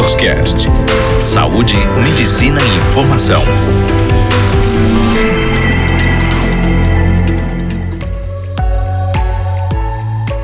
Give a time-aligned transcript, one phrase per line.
[0.00, 0.68] Doctors Cast.
[1.20, 3.42] Saúde, medicina e informação.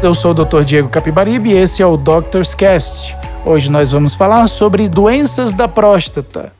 [0.02, 0.62] Eu sou o Dr.
[0.62, 3.16] Diego Capibaribe e esse é o Doctors Cast.
[3.46, 6.52] Hoje nós vamos falar sobre doenças da próstata.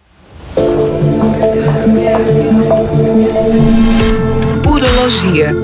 [4.66, 5.54] Urologia.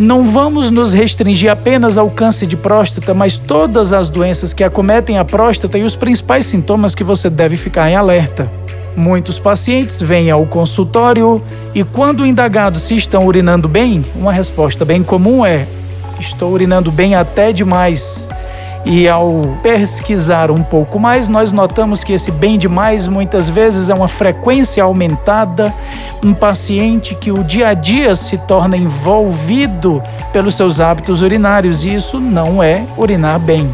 [0.00, 5.18] Não vamos nos restringir apenas ao câncer de próstata, mas todas as doenças que acometem
[5.18, 8.50] a próstata e os principais sintomas que você deve ficar em alerta.
[8.96, 11.42] Muitos pacientes vêm ao consultório
[11.74, 15.66] e, quando indagados se estão urinando bem, uma resposta bem comum é:
[16.18, 18.26] estou urinando bem até demais.
[18.84, 23.94] E ao pesquisar um pouco mais, nós notamos que esse bem demais muitas vezes é
[23.94, 25.72] uma frequência aumentada,
[26.24, 30.02] um paciente que o dia a dia se torna envolvido
[30.32, 33.68] pelos seus hábitos urinários, e isso não é urinar bem.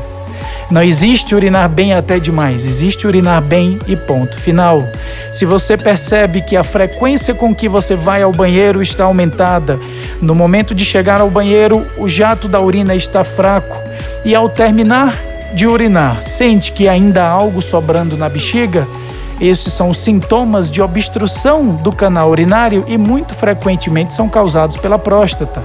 [0.69, 4.83] Não existe urinar bem até demais, existe urinar bem e ponto final.
[5.31, 9.79] Se você percebe que a frequência com que você vai ao banheiro está aumentada,
[10.21, 13.86] no momento de chegar ao banheiro, o jato da urina está fraco
[14.27, 15.17] e ao terminar
[15.55, 18.85] de urinar, sente que ainda há algo sobrando na bexiga,
[19.41, 24.99] esses são os sintomas de obstrução do canal urinário e muito frequentemente são causados pela
[24.99, 25.63] próstata.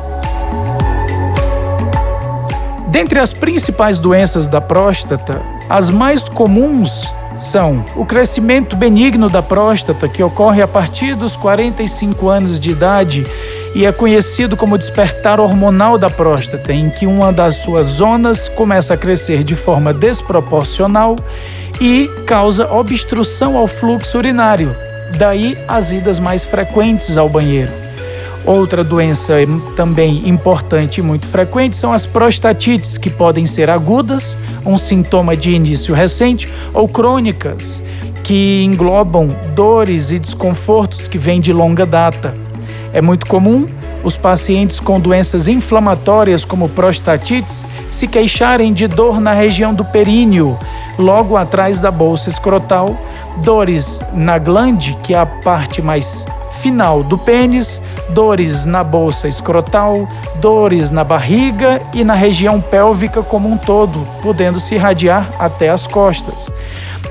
[2.89, 10.07] Dentre as principais doenças da próstata, as mais comuns são o crescimento benigno da próstata,
[10.07, 13.25] que ocorre a partir dos 45 anos de idade
[13.73, 18.93] e é conhecido como despertar hormonal da próstata, em que uma das suas zonas começa
[18.93, 21.15] a crescer de forma desproporcional
[21.79, 24.75] e causa obstrução ao fluxo urinário,
[25.17, 27.71] daí as idas mais frequentes ao banheiro.
[28.45, 29.35] Outra doença
[29.75, 34.35] também importante e muito frequente são as prostatites, que podem ser agudas,
[34.65, 37.81] um sintoma de início recente, ou crônicas,
[38.23, 42.50] que englobam dores e desconfortos que vêm de longa data.
[42.93, 43.65] É muito comum
[44.03, 50.57] os pacientes com doenças inflamatórias, como prostatites, se queixarem de dor na região do períneo,
[50.97, 52.95] logo atrás da bolsa escrotal,
[53.37, 56.25] dores na glande, que é a parte mais
[56.61, 63.49] final do pênis, dores na bolsa escrotal, dores na barriga e na região pélvica como
[63.49, 66.49] um todo, podendo se irradiar até as costas.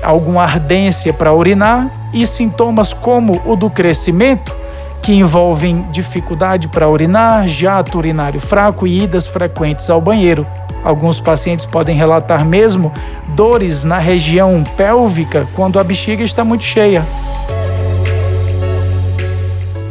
[0.03, 4.60] Alguma ardência para urinar e sintomas como o do crescimento,
[5.01, 10.45] que envolvem dificuldade para urinar, jato urinário fraco e idas frequentes ao banheiro.
[10.83, 12.91] Alguns pacientes podem relatar mesmo
[13.29, 17.03] dores na região pélvica quando a bexiga está muito cheia.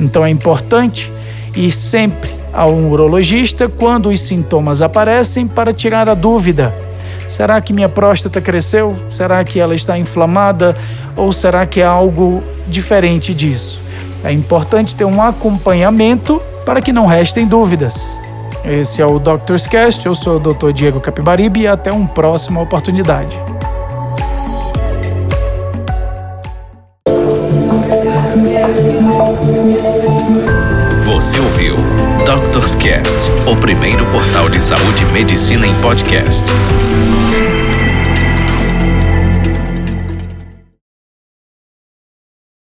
[0.00, 1.10] Então é importante
[1.54, 6.75] ir sempre a um urologista quando os sintomas aparecem para tirar a dúvida.
[7.28, 8.97] Será que minha próstata cresceu?
[9.10, 10.76] Será que ela está inflamada?
[11.16, 13.80] Ou será que é algo diferente disso?
[14.22, 17.94] É importante ter um acompanhamento para que não restem dúvidas.
[18.64, 20.72] Esse é o Doctor's Cast, eu sou o Dr.
[20.72, 23.38] Diego Capibaribe e até uma próxima oportunidade.
[31.04, 31.76] Você ouviu
[32.25, 36.44] Doctors Cast, o primeiro portal de saúde e medicina em podcast.